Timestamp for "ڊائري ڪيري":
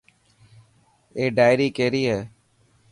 1.37-2.03